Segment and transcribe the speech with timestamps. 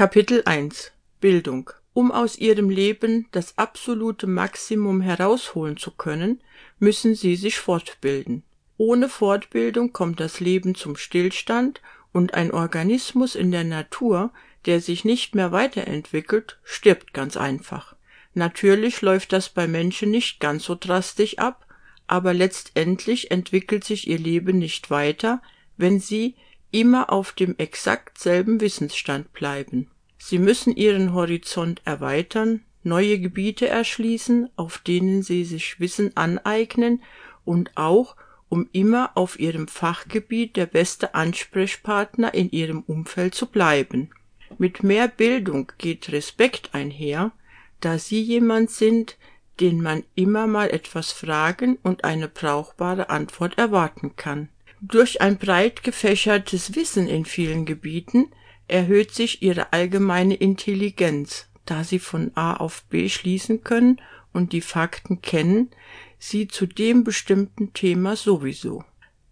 [0.00, 6.40] Kapitel 1 Bildung Um aus ihrem Leben das absolute Maximum herausholen zu können,
[6.78, 8.42] müssen sie sich fortbilden.
[8.78, 11.82] Ohne Fortbildung kommt das Leben zum Stillstand
[12.14, 14.32] und ein Organismus in der Natur,
[14.64, 17.94] der sich nicht mehr weiterentwickelt, stirbt ganz einfach.
[18.32, 21.66] Natürlich läuft das bei Menschen nicht ganz so drastisch ab,
[22.06, 25.42] aber letztendlich entwickelt sich ihr Leben nicht weiter,
[25.76, 26.36] wenn sie
[26.70, 29.90] immer auf dem exakt selben Wissensstand bleiben.
[30.18, 37.02] Sie müssen ihren Horizont erweitern, neue Gebiete erschließen, auf denen sie sich Wissen aneignen
[37.44, 38.16] und auch,
[38.48, 44.10] um immer auf ihrem Fachgebiet der beste Ansprechpartner in ihrem Umfeld zu bleiben.
[44.58, 47.32] Mit mehr Bildung geht Respekt einher,
[47.80, 49.16] da sie jemand sind,
[49.60, 54.48] den man immer mal etwas fragen und eine brauchbare Antwort erwarten kann.
[54.82, 58.30] Durch ein breit gefächertes Wissen in vielen Gebieten
[58.66, 64.00] erhöht sich ihre allgemeine Intelligenz, da sie von A auf B schließen können
[64.32, 65.70] und die Fakten kennen,
[66.18, 68.84] sie zu dem bestimmten Thema sowieso.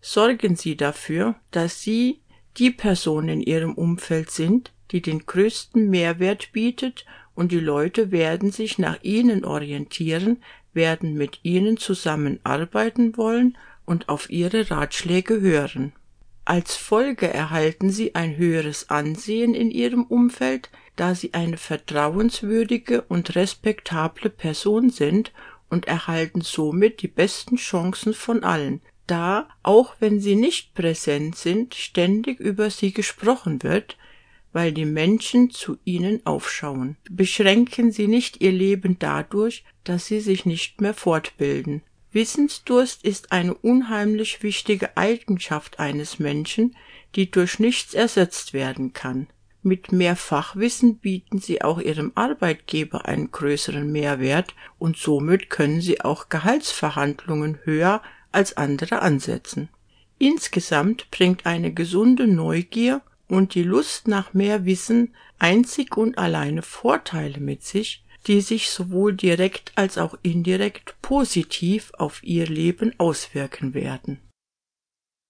[0.00, 2.20] Sorgen Sie dafür, dass Sie
[2.58, 8.50] die Person in Ihrem Umfeld sind, die den größten Mehrwert bietet und die Leute werden
[8.52, 10.42] sich nach Ihnen orientieren,
[10.74, 15.92] werden mit Ihnen zusammenarbeiten wollen und auf Ihre Ratschläge hören.
[16.44, 23.34] Als Folge erhalten Sie ein höheres Ansehen in Ihrem Umfeld, da Sie eine vertrauenswürdige und
[23.34, 25.32] respektable Person sind
[25.70, 31.74] und erhalten somit die besten Chancen von allen, da, auch wenn Sie nicht präsent sind,
[31.74, 33.96] ständig über Sie gesprochen wird,
[34.52, 36.96] weil die Menschen zu Ihnen aufschauen.
[37.10, 41.82] Beschränken Sie nicht Ihr Leben dadurch, dass Sie sich nicht mehr fortbilden.
[42.14, 46.76] Wissensdurst ist eine unheimlich wichtige Eigenschaft eines Menschen,
[47.16, 49.26] die durch nichts ersetzt werden kann.
[49.62, 56.02] Mit mehr Fachwissen bieten Sie auch Ihrem Arbeitgeber einen größeren Mehrwert und somit können Sie
[56.02, 59.68] auch Gehaltsverhandlungen höher als andere ansetzen.
[60.18, 67.40] Insgesamt bringt eine gesunde Neugier und die Lust nach mehr Wissen einzig und alleine Vorteile
[67.40, 74.18] mit sich, die sich sowohl direkt als auch indirekt positiv auf ihr Leben auswirken werden